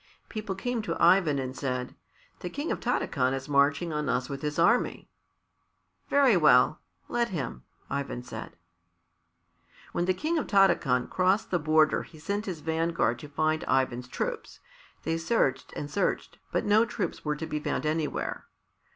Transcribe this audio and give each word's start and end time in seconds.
People 0.29 0.55
came 0.55 0.81
to 0.81 0.99
Ivan 0.99 1.37
and 1.37 1.55
said, 1.55 1.93
"The 2.39 2.49
King 2.49 2.71
of 2.71 2.79
Tarakan 2.79 3.35
is 3.35 3.47
marching 3.47 3.93
on 3.93 4.09
us 4.09 4.29
with 4.29 4.41
his 4.41 4.57
army." 4.57 5.11
"Very 6.09 6.35
well; 6.35 6.79
let 7.07 7.29
him," 7.29 7.65
Ivan 7.87 8.23
said. 8.23 8.57
When 9.91 10.05
the 10.05 10.15
King 10.15 10.39
of 10.39 10.47
Tarakan 10.47 11.07
crossed 11.11 11.51
the 11.51 11.59
border 11.59 12.01
he 12.01 12.17
sent 12.17 12.47
his 12.47 12.61
vanguard 12.61 13.19
to 13.19 13.29
find 13.29 13.63
Ivan's 13.65 14.07
troops. 14.07 14.59
They 15.03 15.19
searched 15.19 15.71
and 15.75 15.87
searched, 15.87 16.39
but 16.51 16.65
no 16.65 16.83
troops 16.83 17.23
were 17.23 17.35
to 17.35 17.45
be 17.45 17.59
found 17.59 17.85
anywhere. 17.85 18.47